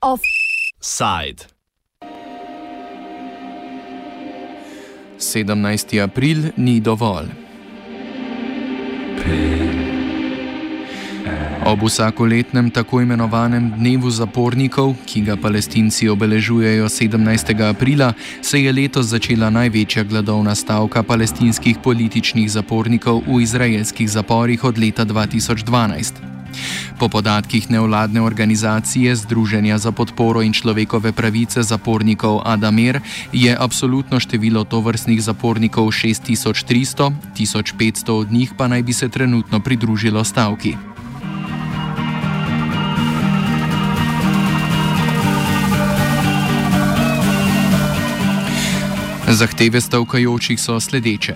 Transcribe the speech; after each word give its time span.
Offside. 0.00 1.46
17. 5.18 5.98
april 6.02 6.52
ni 6.56 6.80
dovolj. 6.80 7.47
Ob 11.68 11.82
vsakoletnem 11.82 12.70
tako 12.70 13.00
imenovanem 13.00 13.70
dnevu 13.76 14.10
zapornikov, 14.10 14.94
ki 15.06 15.20
ga 15.20 15.36
palestinci 15.36 16.08
obeležujejo 16.08 16.88
17. 16.88 17.52
aprila, 17.68 18.12
se 18.42 18.62
je 18.62 18.72
letos 18.72 19.06
začela 19.12 19.50
največja 19.50 20.04
gladovna 20.08 20.54
stavka 20.54 21.02
palestinskih 21.02 21.78
političnih 21.84 22.50
zapornikov 22.50 23.20
v 23.26 23.42
izraelskih 23.42 24.08
zaporih 24.10 24.64
od 24.64 24.78
leta 24.78 25.04
2012. 25.04 26.38
Po 26.98 27.08
podatkih 27.08 27.70
nevladne 27.70 28.22
organizacije 28.22 29.16
Združenja 29.16 29.78
za 29.78 29.92
podporo 29.92 30.42
in 30.42 30.52
človekove 30.52 31.12
pravice 31.12 31.62
zapornikov 31.62 32.42
Adamer 32.44 33.00
je 33.32 33.56
absolutno 33.58 34.20
število 34.20 34.64
tovrstnih 34.64 35.22
zapornikov 35.22 35.92
6300, 35.92 37.12
1500 37.36 38.10
od 38.10 38.32
njih 38.32 38.52
pa 38.56 38.68
naj 38.68 38.82
bi 38.82 38.92
se 38.92 39.08
trenutno 39.08 39.60
pridružilo 39.60 40.24
stavki. 40.24 40.97
Zahteve 49.38 49.80
stavkajočih 49.80 50.60
so 50.60 50.80
sledeče. 50.80 51.34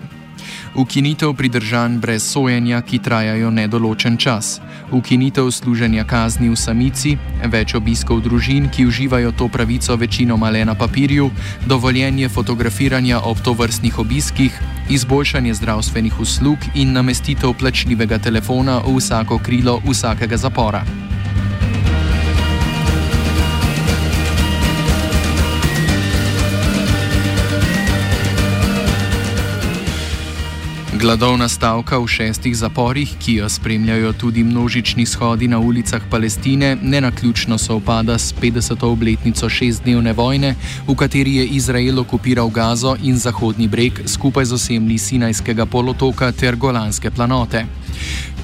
Ukinitev 0.74 1.34
pridržanj 1.38 1.98
brez 2.02 2.24
sojenja, 2.32 2.80
ki 2.82 2.98
trajajo 2.98 3.50
nedoločen 3.50 4.16
čas. 4.16 4.60
Ukinitev 4.90 5.50
služenja 5.50 6.02
kazni 6.04 6.48
v 6.50 6.56
samici, 6.58 7.12
več 7.52 7.76
obiskov 7.78 8.24
družin, 8.24 8.66
ki 8.74 8.88
uživajo 8.90 9.30
to 9.38 9.48
pravico 9.48 9.94
večinoma 9.96 10.50
le 10.50 10.64
na 10.64 10.74
papirju, 10.74 11.30
dovoljenje 11.66 12.28
fotografiranja 12.28 13.20
ob 13.22 13.38
tovrstnih 13.38 13.98
obiskih, 13.98 14.58
izboljšanje 14.90 15.54
zdravstvenih 15.54 16.20
uslug 16.20 16.58
in 16.74 16.92
namestitev 16.98 17.54
plačljivega 17.54 18.18
telefona 18.18 18.80
v 18.82 18.98
vsako 18.98 19.38
krilo 19.38 19.78
vsakega 19.86 20.36
zapora. 20.36 20.82
Gladovna 31.02 31.48
stavka 31.50 31.98
v 31.98 32.06
šestih 32.06 32.54
zaporih, 32.54 33.10
ki 33.18 33.32
jo 33.42 33.48
spremljajo 33.50 34.12
tudi 34.12 34.44
množični 34.46 35.02
shodi 35.06 35.48
na 35.50 35.58
ulicah 35.58 36.02
Palestine, 36.10 36.76
ne 36.82 37.00
na 37.00 37.10
ključno 37.10 37.58
sovpada 37.58 38.18
s 38.18 38.34
50. 38.42 38.84
obletnico 38.86 39.48
šestdnevne 39.48 40.12
vojne, 40.12 40.54
v 40.86 40.94
kateri 40.94 41.34
je 41.36 41.46
Izrael 41.58 41.98
okupiral 41.98 42.50
Gazo 42.50 42.94
in 43.02 43.18
Zahodni 43.18 43.66
breg 43.68 43.98
skupaj 44.06 44.44
z 44.44 44.52
osemlji 44.52 44.98
Sinajskega 44.98 45.66
polotoka 45.66 46.32
ter 46.32 46.56
Golanske 46.56 47.10
planote. 47.10 47.66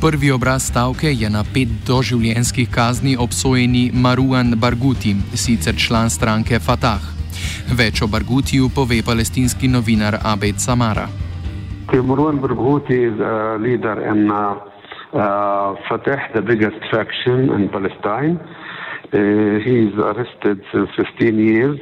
Prvi 0.01 0.31
obraz 0.31 0.67
stavke 0.67 1.15
je 1.15 1.31
na 1.31 1.45
pet 1.45 1.69
doživljenjskih 1.87 2.69
kazni 2.71 3.17
obsojeni 3.17 3.91
Maruan 3.95 4.55
Barguti, 4.59 5.17
sicer 5.35 5.79
član 5.79 6.11
stranke 6.11 6.59
Fatah. 6.59 7.01
Več 7.71 8.03
o 8.03 8.07
Bargutiju 8.07 8.69
pove 8.69 9.03
palestinski 9.03 9.69
novinar 9.69 10.19
Abed 10.23 10.59
Samara. 10.59 11.28
Marwan 11.97 12.39
Barghouti 12.41 13.15
is 13.15 13.19
a 13.19 13.57
leader 13.59 14.05
in 14.05 14.29
Fatah, 15.89 16.29
the 16.35 16.43
biggest 16.43 16.77
faction 16.91 17.51
in 17.51 17.71
Palestine. 17.71 18.37
Uh, 19.11 19.59
he's 19.65 19.95
arrested 19.95 20.61
since 20.71 20.91
15 20.97 21.39
years 21.39 21.79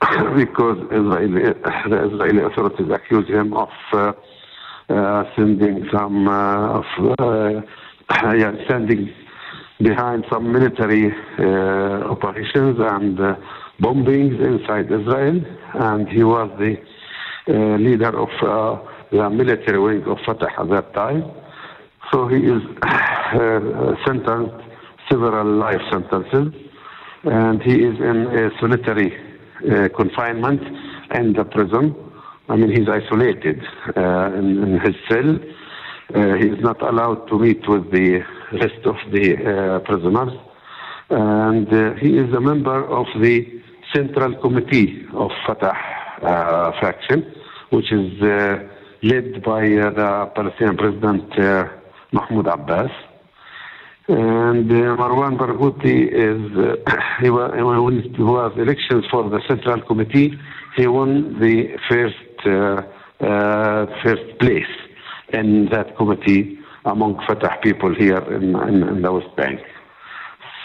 because 0.36 0.78
Israeli, 0.92 1.52
the 1.88 2.10
Israeli 2.12 2.44
authorities 2.44 2.86
accuse 2.92 3.28
him 3.28 3.54
of 3.54 3.70
uh, 3.92 4.12
uh, 4.88 5.24
sending 5.34 5.88
some 5.92 6.28
of 6.28 6.84
yeah, 7.28 8.52
standing 8.66 9.12
behind 9.82 10.24
some 10.30 10.52
military 10.52 11.12
operations 11.40 12.78
and 12.78 13.18
bombings 13.82 14.38
inside 14.40 14.86
Israel, 14.86 15.40
and 15.74 16.08
he 16.08 16.22
was 16.22 16.48
the 16.60 16.76
leader 17.46 18.18
of 18.18 18.30
the 19.10 19.30
military 19.30 19.78
wing 19.78 20.02
of 20.04 20.18
Fatah 20.26 20.48
at 20.58 20.68
that 20.70 20.94
time. 20.94 21.24
So 22.12 22.28
he 22.28 22.36
is 22.36 22.62
uh, 22.82 23.94
sentenced 24.06 24.54
several 25.10 25.46
life 25.56 25.80
sentences, 25.90 26.52
and 27.24 27.62
he 27.62 27.74
is 27.74 27.98
in 27.98 28.26
a 28.26 28.50
solitary 28.60 29.16
uh, 29.70 29.88
confinement 29.96 30.62
in 31.14 31.32
the 31.32 31.44
prison. 31.44 31.94
I 32.48 32.56
mean, 32.56 32.70
he's 32.70 32.88
isolated 32.88 33.62
uh, 33.96 34.32
in, 34.38 34.62
in, 34.62 34.80
his 34.80 34.94
cell. 35.08 35.38
Uh, 36.14 36.34
he 36.34 36.48
is 36.48 36.60
not 36.60 36.82
allowed 36.82 37.26
to 37.28 37.38
meet 37.38 37.66
with 37.68 37.90
the 37.90 38.20
rest 38.52 38.84
of 38.84 38.96
the 39.10 39.26
uh, 39.36 39.78
prisoners, 39.80 40.32
and 41.10 41.72
uh, 41.72 41.94
he 41.94 42.18
is 42.18 42.32
a 42.34 42.40
member 42.40 42.84
of 42.86 43.06
the 43.20 43.62
Central 43.94 44.36
Committee 44.40 45.06
of 45.14 45.30
Fatah 45.46 45.93
faction, 46.80 47.34
which 47.70 47.92
is 47.92 48.12
led 49.02 49.42
by 49.42 49.62
uh, 49.76 49.90
the 49.90 50.30
Palestinian 50.34 50.76
President 50.76 51.38
uh, 51.38 51.68
Mahmoud 52.12 52.46
Abbas. 52.46 52.90
And 54.08 54.70
uh, 54.70 54.96
Marwan 54.96 55.36
Barghouti 55.38 56.08
is, 56.08 56.40
he 57.20 57.30
was, 57.30 57.50
it 57.54 58.18
was 58.18 58.52
elections 58.56 59.04
for 59.10 59.28
the 59.28 59.40
Central 59.46 59.80
Committee, 59.82 60.38
he 60.76 60.86
won 60.86 61.38
the 61.40 61.76
first, 61.88 62.16
first 64.02 64.38
place 64.38 64.72
in 65.32 65.68
that 65.70 65.96
committee 65.96 66.58
among 66.84 67.16
Fatah 67.26 67.56
people 67.62 67.94
here 67.94 68.18
in, 68.32 68.54
in, 68.68 68.82
in 68.82 69.02
the 69.02 69.12
West 69.12 69.34
Bank. 69.36 69.60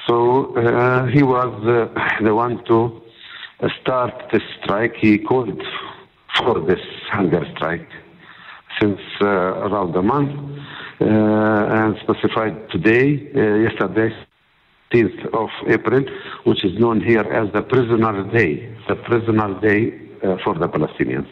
So 0.08 0.56
uh, 0.56 1.06
he 1.08 1.24
was 1.24 1.54
uh, 1.66 2.24
the 2.24 2.34
one 2.34 2.64
to 2.66 3.02
start 3.82 4.14
the 4.32 4.42
strike. 4.62 4.96
He 4.96 5.18
called 5.18 5.62
for 6.38 6.60
this 6.62 6.80
hunger 7.12 7.46
strike 7.56 7.88
since 8.80 9.00
uh, 9.22 9.26
around 9.26 9.96
a 9.96 10.02
month 10.02 10.32
uh, 11.02 11.06
and 11.06 11.98
specified 12.02 12.70
today, 12.70 13.30
uh, 13.36 13.56
yesterday, 13.56 14.16
10th 14.94 15.26
of 15.34 15.50
April, 15.68 16.04
which 16.46 16.64
is 16.64 16.78
known 16.80 17.02
here 17.02 17.22
as 17.22 17.52
the 17.54 17.62
Prisoner 17.62 18.24
Day, 18.32 18.76
the 18.88 18.96
Prisoner 18.96 19.60
Day 19.62 19.92
for 20.44 20.54
the 20.56 20.68
Palestinians. 20.68 21.28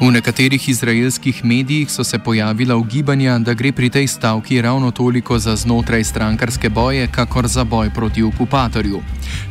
V 0.00 0.08
nekaterih 0.08 0.68
izraelskih 0.68 1.44
medijih 1.44 1.90
so 1.90 2.04
se 2.04 2.18
pojavila 2.24 2.76
ugibanja, 2.76 3.38
da 3.38 3.52
gre 3.54 3.72
pri 3.72 3.90
tej 3.90 4.06
stavki 4.06 4.62
ravno 4.62 4.90
toliko 4.90 5.38
za 5.38 5.56
znotraj 5.56 6.04
strankarske 6.04 6.68
boje, 6.68 7.08
kakor 7.16 7.46
za 7.46 7.64
boj 7.64 7.90
proti 7.94 8.22
okupatorju. 8.22 9.00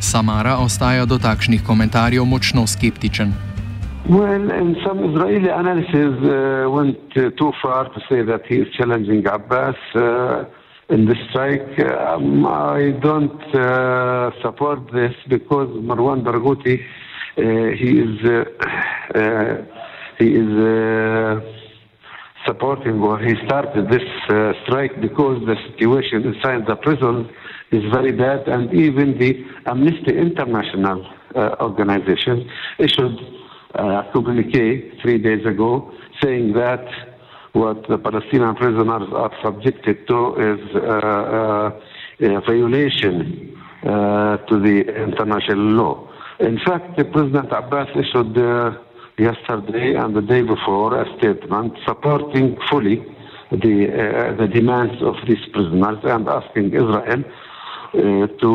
Samara 0.00 0.56
ostaja 0.56 1.06
do 1.06 1.18
takšnih 1.18 1.62
komentarjev 1.66 2.24
močno 2.24 2.66
skeptičen. 2.66 3.32
Well, 4.08 4.50
and 4.50 4.76
some 4.84 4.98
Israeli 5.10 5.50
analysis 5.50 6.14
uh, 6.18 6.66
went 6.76 6.98
uh, 7.16 7.30
too 7.38 7.52
far 7.62 7.84
to 7.94 8.00
say 8.08 8.26
that 8.26 8.42
he 8.48 8.56
is 8.56 8.68
challenging 8.76 9.22
Abbas 9.26 9.78
uh, 9.94 10.02
in 10.88 11.06
the 11.06 11.14
strike. 11.30 11.78
Um, 11.78 12.44
I 12.76 12.90
don't 13.06 13.44
uh, 13.54 14.32
support 14.42 14.80
this 14.90 15.14
because 15.28 15.70
Marwan 15.88 16.24
Barghouti, 16.24 16.74
uh, 16.74 17.70
he 17.78 17.90
is. 18.02 18.18
Uh, 18.24 18.44
uh, 19.14 19.69
he 20.20 20.28
is 20.42 20.52
uh, 20.52 21.40
supporting 22.46 23.00
or 23.00 23.18
he 23.18 23.34
started 23.46 23.88
this 23.90 24.06
uh, 24.28 24.52
strike 24.62 25.00
because 25.00 25.40
the 25.46 25.56
situation 25.68 26.22
inside 26.30 26.66
the 26.66 26.76
prison 26.76 27.28
is 27.72 27.82
very 27.92 28.12
bad 28.12 28.46
and 28.48 28.72
even 28.74 29.18
the 29.18 29.32
Amnesty 29.66 30.16
International 30.16 30.98
uh, 31.34 31.56
organization 31.60 32.48
issued 32.78 33.16
a 33.74 34.04
communique 34.12 34.92
three 35.00 35.18
days 35.18 35.44
ago 35.46 35.92
saying 36.22 36.52
that 36.52 36.84
what 37.52 37.86
the 37.88 37.98
Palestinian 37.98 38.54
prisoners 38.56 39.08
are 39.12 39.32
subjected 39.42 40.06
to 40.08 40.18
is 40.36 40.60
uh, 40.76 40.80
uh, 40.80 41.80
a 42.20 42.40
violation 42.40 43.56
uh, 43.82 44.36
to 44.48 44.60
the 44.60 44.76
international 45.02 45.58
law. 45.58 46.08
In 46.40 46.58
fact, 46.66 46.96
the 46.96 47.04
President 47.04 47.48
Abbas 47.52 47.88
issued 47.96 48.34
yesterday 49.20 49.94
and 49.94 50.16
the 50.16 50.22
day 50.22 50.42
before 50.42 51.00
a 51.00 51.04
statement 51.18 51.74
supporting 51.86 52.56
fully 52.68 53.04
the, 53.50 53.86
uh, 53.90 54.36
the 54.36 54.48
demands 54.48 55.02
of 55.02 55.16
these 55.26 55.44
prisoners 55.52 55.98
and 56.04 56.28
asking 56.28 56.72
Israel 56.72 57.24
uh, 57.92 58.26
to 58.40 58.50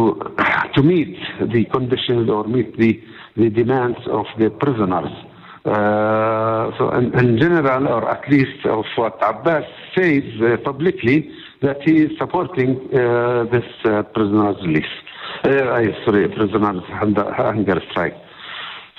to 0.76 0.84
meet 0.84 1.18
the 1.54 1.66
conditions 1.66 2.30
or 2.30 2.46
meet 2.46 2.78
the 2.78 3.02
the 3.36 3.50
demands 3.50 4.00
of 4.08 4.26
the 4.40 4.50
prisoners. 4.50 5.12
Uh, 5.66 6.72
so, 6.78 6.92
in, 6.92 7.06
in, 7.18 7.40
general, 7.40 7.88
or 7.88 8.10
at 8.10 8.30
least 8.30 8.66
of 8.66 8.86
what 8.96 9.18
Abbas 9.22 9.66
says 9.98 10.24
uh, 10.40 10.58
publicly, 10.64 11.30
that 11.64 11.82
he 11.82 12.04
is 12.04 12.12
supporting 12.20 12.78
uh, 12.94 13.46
this 13.52 13.66
uh, 13.84 14.04
prisoners' 14.14 14.58
release. 14.62 14.94
Sorry, 15.44 16.30
prisoners' 16.30 16.84
hunger 16.88 17.82
strike. 17.90 18.16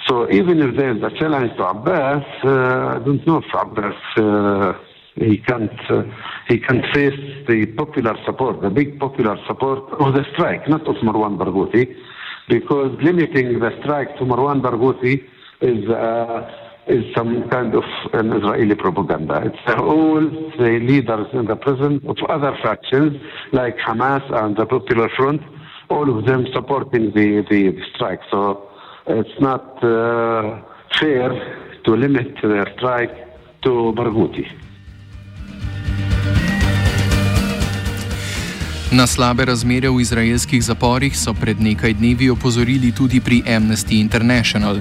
So, 0.08 0.30
even 0.30 0.60
if 0.60 0.76
there 0.76 0.96
is 0.96 1.02
a 1.02 1.10
challenge 1.18 1.56
to 1.56 1.64
Abbas, 1.66 2.24
I 2.44 3.00
don't 3.04 3.26
know 3.26 3.38
if 3.38 3.54
Abbas 3.54 4.76
he 5.16 5.38
can't 5.38 5.80
uh, 5.90 6.02
he 6.48 6.58
can 6.58 6.82
face 6.92 7.18
the 7.48 7.66
popular 7.76 8.14
support, 8.24 8.60
the 8.60 8.70
big 8.70 9.00
popular 9.00 9.36
support 9.46 9.90
of 10.00 10.14
the 10.14 10.24
strike, 10.32 10.68
not 10.68 10.86
of 10.86 10.96
Marwan 10.96 11.38
Barghouti, 11.38 11.96
because 12.48 12.96
limiting 13.02 13.58
the 13.58 13.70
strike 13.80 14.16
to 14.18 14.24
Marwan 14.24 14.60
Barghouti 14.60 15.24
is 15.62 15.88
uh, 15.88 16.50
is 16.86 17.04
some 17.16 17.48
kind 17.48 17.74
of 17.74 17.84
an 18.12 18.32
Israeli 18.32 18.74
propaganda. 18.74 19.42
It's 19.46 19.80
all 19.80 20.20
the 20.20 20.78
leaders 20.80 21.26
in 21.32 21.46
the 21.46 21.56
prison 21.56 22.00
of 22.06 22.16
other 22.28 22.56
factions 22.62 23.20
like 23.52 23.76
Hamas 23.78 24.22
and 24.32 24.56
the 24.56 24.66
Popular 24.66 25.08
Front, 25.16 25.42
all 25.90 26.16
of 26.16 26.26
them 26.26 26.46
supporting 26.52 27.06
the, 27.12 27.44
the, 27.50 27.70
the 27.70 27.82
strike. 27.92 28.20
So 28.30 28.68
it's 29.08 29.40
not 29.40 29.82
uh, 29.84 30.60
fair 30.98 31.30
to 31.84 31.96
limit 31.96 32.34
their 32.42 32.66
strike 32.76 33.14
to 33.62 33.92
Barghouti. 33.96 34.46
Na 38.92 39.06
slabe 39.06 39.44
razmere 39.44 39.90
v 39.90 40.00
izraelskih 40.00 40.62
zaporih 40.62 41.16
so 41.18 41.34
pred 41.34 41.60
nekaj 41.60 41.98
dnevi 41.98 42.30
opozorili 42.30 42.92
tudi 42.94 43.20
pri 43.20 43.42
Amnesty 43.42 44.00
International. 44.00 44.78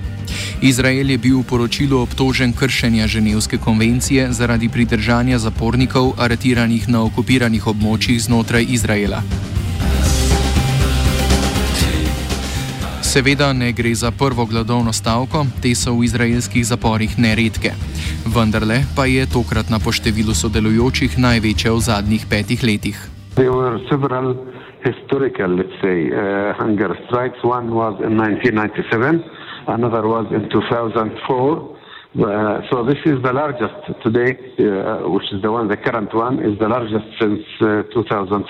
Izrael 0.61 1.09
je 1.09 1.17
bil 1.17 1.41
v 1.41 1.47
poročilu 1.49 1.99
obtožen 1.99 2.53
kršenja 2.53 3.07
Ženevske 3.07 3.57
konvencije 3.57 4.31
zaradi 4.31 4.69
pridržanja 4.69 5.37
zapornikov 5.37 6.13
aretiranih 6.21 6.87
na 6.89 7.03
okupiranih 7.03 7.67
območjih 7.67 8.21
znotraj 8.21 8.65
Izraela. 8.69 9.19
Seveda 13.15 13.53
ne 13.53 13.71
gre 13.71 13.93
za 13.95 14.11
prvo 14.11 14.43
gladovno 14.45 14.91
stavko, 14.93 15.45
te 15.63 15.71
so 15.81 15.93
v 15.95 16.03
izraelskih 16.03 16.65
zaporih 16.67 17.13
neredke. 17.15 17.71
Vendarle 18.35 18.81
pa 18.95 19.05
je 19.07 19.23
tokratna 19.35 19.79
po 19.79 19.93
številu 19.95 20.35
sodelujočih 20.35 21.15
največja 21.23 21.71
v 21.71 21.79
zadnjih 21.87 22.25
petih 22.27 22.59
letih. 22.67 22.99
Historical, 24.85 25.55
let's 25.55 25.79
say, 25.79 26.11
uh, 26.11 26.51
hunger 26.59 26.91
strikes. 27.07 27.39
One 27.41 27.71
was 27.71 27.95
in 28.03 28.19
1997, 28.19 29.23
another 29.71 30.03
was 30.03 30.27
in 30.35 30.51
2004. 30.51 31.15
Uh, 31.15 32.59
so 32.67 32.83
this 32.83 32.99
is 33.07 33.15
the 33.23 33.31
largest 33.31 33.79
today, 34.03 34.35
uh, 34.59 35.07
which 35.07 35.31
is 35.31 35.41
the 35.41 35.49
one, 35.49 35.71
the 35.71 35.79
current 35.79 36.13
one, 36.13 36.43
is 36.43 36.59
the 36.59 36.67
largest 36.67 37.07
since 37.15 37.47
uh, 37.63 37.81
2004. 37.95 38.43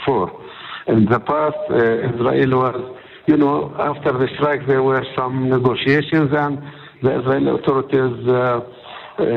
In 0.88 1.06
the 1.06 1.22
past, 1.22 1.64
uh, 1.70 2.10
Israel 2.10 2.52
was, 2.66 3.05
you 3.28 3.38
know, 3.38 3.74
after 3.80 4.12
the 4.12 4.28
strike 4.36 4.68
there 4.68 4.84
were 4.84 5.06
some 5.16 5.50
negotiations 5.50 6.32
and 6.34 6.62
the 7.02 7.20
Israeli 7.20 7.60
authorities 7.60 8.28
uh, 8.28 8.62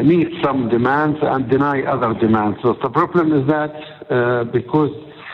meet 0.03 0.29
some 0.43 0.69
demands 0.69 1.19
and 1.23 1.49
deny 1.49 1.83
other 1.83 2.15
demands. 2.19 2.59
So 2.63 2.77
the 2.83 2.91
problem 2.91 3.33
is 3.33 3.47
that 3.49 4.53
because 4.53 4.91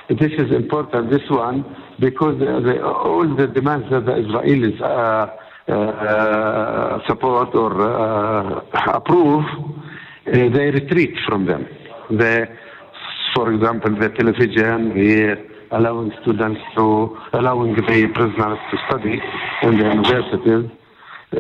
this 0.08 0.32
is 0.32 0.52
important, 0.52 1.10
this 1.10 1.28
one, 1.30 1.64
because 1.98 2.38
the, 2.38 2.60
the, 2.60 2.84
all 2.84 3.26
the 3.36 3.46
demands 3.46 3.86
that 3.90 4.04
the 4.04 4.12
Israelis 4.12 4.80
uh, 4.80 5.72
uh, 5.72 7.06
support 7.06 7.54
or 7.54 7.72
uh, 7.80 8.60
approve, 8.92 9.44
uh, 9.46 10.30
they 10.30 10.70
retreat 10.70 11.14
from 11.26 11.46
them. 11.46 11.66
They, 12.10 12.44
for 13.34 13.50
example, 13.50 13.98
the 13.98 14.10
television, 14.10 14.94
the 14.94 15.53
allowing 15.76 16.12
students 16.22 16.60
to, 16.76 17.18
allowing 17.32 17.74
the 17.74 17.82
prisoners 18.14 18.58
to 18.70 18.76
study 18.88 19.20
in 19.62 19.78
the 19.78 19.84
universities, 19.84 20.70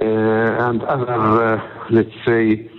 uh, 0.00 0.66
and 0.66 0.82
other, 0.82 1.12
uh, 1.12 1.86
let's 1.90 2.16
say, 2.26 2.70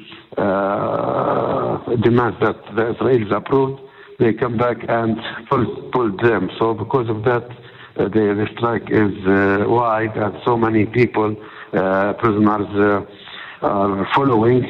demands 2.07 2.37
that 2.41 2.57
the 2.75 2.93
Israelis 2.93 3.31
approved 3.31 3.79
they 4.19 4.33
come 4.33 4.57
back 4.57 4.77
and 4.87 5.17
pull, 5.49 5.65
pull 5.91 6.15
them. 6.17 6.49
So 6.57 6.73
because 6.73 7.09
of 7.09 7.23
that, 7.23 7.43
uh, 7.97 8.07
the, 8.09 8.33
the 8.35 8.47
strike 8.55 8.89
is 8.89 9.13
uh, 9.27 9.69
wide 9.69 10.15
and 10.15 10.35
so 10.45 10.57
many 10.57 10.85
people, 10.85 11.35
uh, 11.73 12.13
prisoners, 12.13 12.67
uh, 12.75 13.65
are 13.65 14.07
following. 14.13 14.63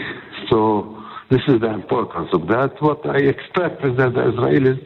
So 0.50 1.04
this 1.30 1.42
is 1.48 1.62
the 1.62 1.74
importance 1.74 2.30
of 2.34 2.48
that. 2.48 2.82
What 2.82 3.06
I 3.06 3.18
expect 3.18 3.84
is 3.86 3.98
that 3.98 4.14
the 4.14 4.32
Israelis, 4.32 4.84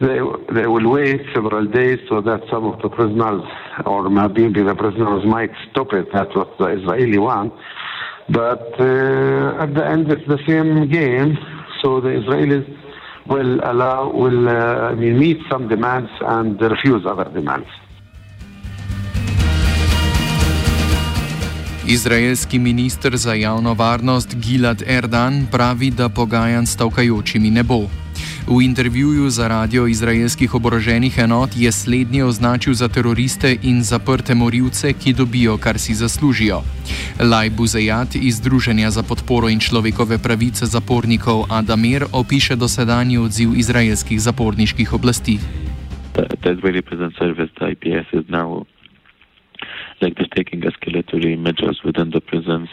they, 0.00 0.18
they 0.52 0.66
will 0.66 0.90
wait 0.90 1.22
several 1.34 1.66
days 1.66 1.98
so 2.08 2.20
that 2.20 2.42
some 2.50 2.64
of 2.66 2.82
the 2.82 2.88
prisoners, 2.88 3.42
or 3.86 4.10
maybe 4.10 4.62
the 4.62 4.74
prisoners 4.74 5.24
might 5.24 5.52
stop 5.70 5.92
it. 5.94 6.08
That's 6.12 6.34
what 6.34 6.58
the 6.58 6.66
Israeli 6.66 7.18
want. 7.18 7.52
But 8.28 8.78
uh, 8.80 9.62
at 9.62 9.74
the 9.74 9.84
end, 9.86 10.10
it's 10.10 10.26
the 10.28 10.38
same 10.46 10.88
game. 10.88 11.38
So 11.82 12.00
the 12.00 12.10
Israelis 12.20 12.66
will 13.26 13.60
allow 13.64 14.10
will 14.12 14.48
uh, 14.48 14.94
meet 14.94 15.38
some 15.50 15.68
demands 15.68 16.10
and 16.20 16.60
refuse 16.60 17.06
other 17.06 17.30
demands. 17.32 17.68
Izraelski 21.88 22.58
minister 22.58 23.16
za 23.16 23.32
javno 23.32 23.74
varnost 23.74 24.36
Gilad 24.36 24.82
Erdan 24.86 25.46
pravi, 25.52 25.90
da 25.90 26.08
pogajanj 26.08 26.66
stavkajočimi 26.66 27.50
ne 27.50 27.62
bo. 27.62 28.05
V 28.46 28.62
intervjuju 28.62 29.30
za 29.30 29.48
radio 29.48 29.86
izraelskih 29.86 30.54
oboroženih 30.54 31.18
enot 31.18 31.50
je 31.56 31.72
slednje 31.72 32.24
označil 32.24 32.74
za 32.74 32.88
teroriste 32.88 33.56
in 33.62 33.82
zaprte 33.82 34.34
morilce, 34.34 34.92
ki 34.92 35.12
dobijo, 35.12 35.58
kar 35.58 35.78
si 35.78 35.94
zaslužijo. 35.94 36.62
Laj 37.30 37.50
Buzejat 37.50 38.14
iz 38.14 38.36
Združenja 38.36 38.90
za 38.90 39.02
podporo 39.02 39.48
in 39.48 39.58
človekove 39.58 40.18
pravice 40.18 40.66
zapornikov 40.66 41.44
Adamir 41.50 42.04
opiše 42.12 42.56
dosedanji 42.56 43.18
odziv 43.18 43.58
izraelskih 43.58 44.20
zaporniških 44.20 44.92
oblasti. 44.92 45.38
The, 46.14 46.22
the 46.42 46.54
like 50.00 50.14
they're 50.16 50.26
taking 50.36 50.60
escalatory 50.60 51.38
measures 51.38 51.80
within 51.84 52.10
the 52.10 52.20
prisons. 52.20 52.68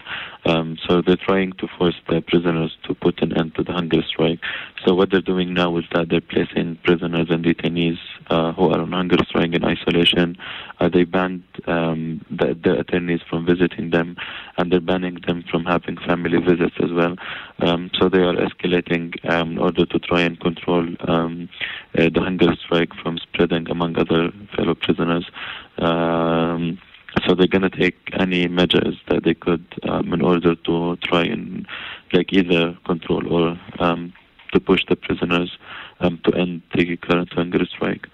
Um, 0.45 0.77
so 0.87 1.01
they're 1.01 1.25
trying 1.25 1.53
to 1.53 1.67
force 1.77 1.95
the 2.09 2.21
prisoners 2.21 2.77
to 2.87 2.93
put 2.93 3.21
an 3.21 3.37
end 3.37 3.55
to 3.55 3.63
the 3.63 3.71
hunger 3.71 4.03
strike. 4.03 4.39
So 4.85 4.93
what 4.93 5.11
they're 5.11 5.21
doing 5.21 5.53
now 5.53 5.77
is 5.77 5.85
that 5.93 6.09
they're 6.09 6.19
placing 6.19 6.77
prisoners 6.83 7.27
and 7.29 7.43
detainees 7.43 7.97
uh, 8.29 8.51
who 8.51 8.69
are 8.69 8.81
on 8.81 8.91
hunger 8.91 9.17
strike 9.27 9.53
in 9.53 9.63
isolation. 9.63 10.37
Uh, 10.79 10.89
they 10.89 11.05
banned 11.05 11.43
um, 11.67 12.25
the, 12.29 12.57
the, 12.61 12.79
attorneys 12.79 13.21
from 13.29 13.45
visiting 13.45 13.91
them, 13.91 14.17
and 14.57 14.71
they're 14.71 14.81
banning 14.81 15.19
them 15.25 15.43
from 15.49 15.63
having 15.63 15.97
family 15.97 16.39
visits 16.39 16.75
as 16.83 16.91
well. 16.91 17.15
Um, 17.59 17.91
so 17.97 18.09
they 18.09 18.19
are 18.19 18.35
escalating 18.35 19.13
um, 19.29 19.53
in 19.53 19.57
order 19.57 19.85
to 19.85 19.99
try 19.99 20.21
and 20.21 20.39
control 20.39 20.87
um, 21.07 21.49
uh, 21.97 22.09
the 22.13 22.19
hunger 22.19 22.53
strike 22.55 22.93
from 23.01 23.17
spreading 23.19 23.69
among 23.69 23.97
other 23.97 24.31
fellow 24.55 24.75
prisoners. 24.75 25.25
Um, 25.77 26.79
so 27.27 27.35
they're 27.35 27.47
going 27.47 27.61
to 27.61 27.69
take 27.69 28.09
any 28.19 28.47
measures 28.47 28.97
that 29.07 29.23
they 29.23 29.35
could 29.35 29.63
um, 29.83 30.11
in 30.13 30.21
order 30.21 30.55
to 30.55 30.97
try 31.03 31.23
and 31.23 31.67
like 32.11 32.33
either 32.33 32.77
control 32.85 33.31
or 33.31 33.59
to 34.53 34.59
push 34.59 34.81
the 34.87 34.95
prisoners 34.95 35.57
um, 35.99 36.19
to 36.25 36.33
end 36.35 36.61
the 36.73 36.97
current 36.97 37.31
hunger 37.33 37.65
strike. 37.65 38.07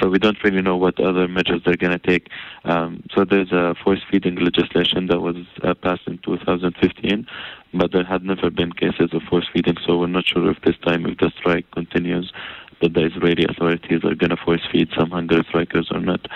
So 0.00 0.08
we 0.08 0.18
don't 0.18 0.42
really 0.42 0.62
know 0.62 0.76
what 0.76 0.98
other 0.98 1.28
measures 1.28 1.62
they're 1.64 1.76
going 1.76 1.92
to 1.92 1.98
take. 1.98 2.28
Um, 2.64 3.04
so 3.14 3.24
there's 3.24 3.52
a 3.52 3.74
force 3.84 4.00
feeding 4.10 4.36
legislation 4.36 5.06
that 5.08 5.20
was 5.20 5.36
uh, 5.62 5.74
passed 5.74 6.02
in 6.06 6.18
2015, 6.18 7.26
but 7.74 7.92
there 7.92 8.04
had 8.04 8.24
never 8.24 8.50
been 8.50 8.72
cases 8.72 9.10
of 9.12 9.22
force 9.28 9.48
feeding. 9.52 9.76
So 9.86 9.98
we're 9.98 10.06
not 10.06 10.26
sure 10.26 10.50
if 10.50 10.60
this 10.62 10.76
time, 10.84 11.06
if 11.06 11.18
the 11.18 11.30
strike 11.38 11.70
continues, 11.72 12.32
that 12.80 12.94
the 12.94 13.06
Israeli 13.06 13.44
authorities 13.48 14.04
are 14.04 14.14
going 14.14 14.30
to 14.30 14.36
force 14.36 14.62
feed 14.70 14.88
some 14.98 15.10
hunger 15.10 15.42
strikers 15.48 15.88
or 15.92 16.00
not. 16.00 16.26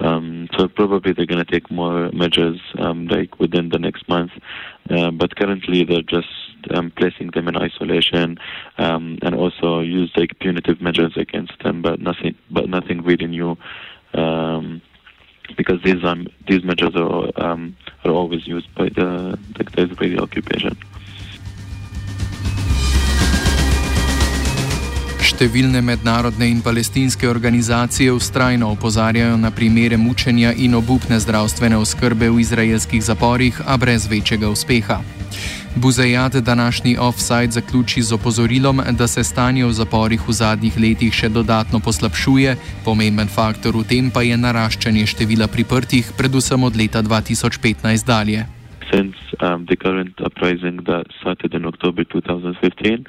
Um, 0.00 0.48
so 0.58 0.66
probably 0.68 1.12
they're 1.12 1.26
going 1.26 1.44
to 1.44 1.50
take 1.50 1.70
more 1.70 2.10
measures 2.12 2.60
um, 2.78 3.06
like 3.06 3.38
within 3.38 3.68
the 3.68 3.78
next 3.78 4.08
month. 4.08 4.32
Uh, 4.90 5.12
but 5.12 5.36
currently 5.36 5.84
they're 5.84 6.02
just 6.02 6.28
um, 6.74 6.90
placing 6.90 7.30
them 7.30 7.48
in 7.48 7.56
isolation 7.56 8.38
um, 8.78 9.18
and 9.22 9.34
also 9.34 9.80
use 9.80 10.10
like 10.16 10.38
punitive 10.38 10.80
measures 10.80 11.16
against 11.16 11.58
them, 11.62 11.82
but 11.82 12.00
nothing, 12.00 12.34
but 12.50 12.68
nothing 12.68 13.02
really 13.02 13.26
new. 13.26 13.56
Um, 14.14 14.82
because 15.56 15.80
these 15.82 16.02
um, 16.04 16.28
these 16.46 16.64
measures 16.64 16.94
are 16.96 17.30
um, 17.36 17.76
are 18.04 18.10
always 18.10 18.46
used 18.46 18.72
by 18.74 18.88
the, 18.88 19.38
the, 19.56 19.82
Israeli 19.82 20.18
occupation. 20.18 20.76
Številne 25.22 25.80
mednarodne 25.82 26.46
in 26.50 26.60
palestinske 26.62 27.26
organizacije 27.28 28.12
ustrajno 28.12 28.68
opozarjajo 28.76 29.38
na 29.40 29.50
primere 29.50 29.96
mučenja 29.96 30.52
in 30.52 30.76
obupne 30.78 31.18
zdravstvene 31.18 31.80
oskrbe 31.80 32.30
v 32.30 32.44
izraelskih 32.44 33.02
zaporih, 33.02 33.58
a 33.66 33.76
brez 33.80 34.06
večjega 34.10 34.52
uspeha. 34.52 35.00
Buzejad 35.76 36.32
današnji 36.32 36.96
offside 37.00 37.50
zaključi 37.50 38.02
z 38.02 38.12
opozorilom, 38.12 38.80
da 38.98 39.06
se 39.06 39.24
stanje 39.24 39.64
v 39.64 39.72
zaporih 39.72 40.20
v 40.28 40.32
zadnjih 40.32 40.74
letih 40.78 41.14
še 41.14 41.28
dodatno 41.28 41.80
poslabšuje, 41.80 42.56
pomemben 42.84 43.28
faktor 43.28 43.76
v 43.76 43.84
tem 43.88 44.10
pa 44.10 44.22
je 44.22 44.36
naraščanje 44.36 45.06
števila 45.06 45.48
priprtih, 45.48 46.12
predvsem 46.18 46.62
od 46.62 46.76
leta 46.76 47.02
2015 47.02 48.06
dalje. 48.06 48.44
Since 48.92 49.16
um, 49.40 49.64
the 49.64 49.76
current 49.76 50.20
uprising 50.20 50.84
that 50.84 51.06
started 51.20 51.54
in 51.54 51.64
October 51.64 52.04
2015, 52.04 53.08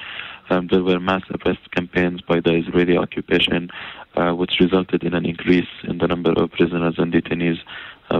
um, 0.49 0.67
there 0.67 0.83
were 0.83 0.99
mass 0.99 1.23
arrest 1.35 1.67
campaigns 1.75 2.21
by 2.21 2.39
the 2.39 2.55
Israeli 2.63 2.97
occupation, 2.97 3.67
uh, 4.15 4.31
which 4.31 4.63
resulted 4.63 5.03
in 5.03 5.13
an 5.13 5.25
increase 5.25 5.73
in 5.83 5.97
the 5.97 6.07
number 6.07 6.31
of 6.31 6.51
prisoners 6.51 6.95
and 6.97 7.11
detainees 7.11 7.59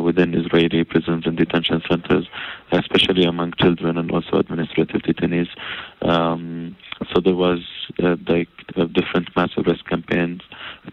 within 0.02 0.34
Israeli 0.34 0.84
prisons 0.84 1.26
and 1.26 1.38
detention 1.38 1.82
centers, 1.90 2.28
especially 2.72 3.24
among 3.24 3.54
children 3.60 3.98
and 3.98 4.12
also 4.12 4.38
administrative 4.38 5.02
detainees. 5.02 5.50
Um, 6.02 6.76
so 7.14 7.20
there 7.20 7.36
was 7.36 7.60
uh, 8.02 8.16
like 8.28 8.50
uh, 8.76 8.86
different 8.86 9.36
mass 9.36 9.50
arrest 9.58 9.88
campaigns 9.88 10.42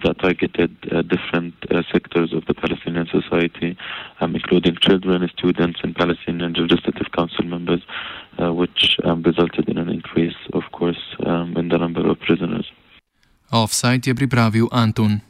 that 0.05 0.19
targeted 0.19 0.77
uh, 0.93 1.03
different 1.03 1.55
uh, 1.71 1.83
sectors 1.93 2.33
of 2.33 2.47
the 2.47 2.55
Palestinian 2.55 3.07
society, 3.07 3.77
um, 4.21 4.35
including 4.35 4.77
children, 4.81 5.29
students, 5.37 5.81
and 5.83 5.95
Palestinian 5.95 6.53
legislative 6.55 7.11
council 7.13 7.45
members, 7.45 7.83
uh, 8.43 8.53
which 8.53 8.97
um, 9.05 9.23
resulted 9.23 9.69
in 9.69 9.79
an 9.79 9.89
increase, 9.89 10.37
of 10.53 10.63
course, 10.73 11.17
um, 11.27 11.57
in 11.57 11.69
the 11.69 11.79
number 11.79 12.07
of 12.09 12.19
prisoners. 12.21 12.71
Offside 13.53 14.07
je 14.07 14.15
pripravil 14.15 14.69
Anton. 14.73 15.30